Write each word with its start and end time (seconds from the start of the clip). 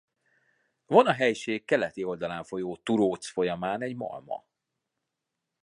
Van 0.85 1.05
a 1.07 1.11
helység 1.11 1.65
keleti 1.65 2.03
oldalán 2.03 2.43
folyó 2.43 2.75
Thurócz 2.75 3.27
folyamán 3.29 3.81
egy 3.81 3.95
malma. 3.95 4.45